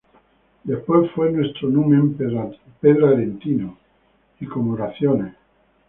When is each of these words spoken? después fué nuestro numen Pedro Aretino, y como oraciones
después 0.63 1.11
fué 1.11 1.31
nuestro 1.31 1.69
numen 1.69 2.15
Pedro 2.17 3.07
Aretino, 3.07 3.77
y 4.39 4.47
como 4.47 4.73
oraciones 4.73 5.35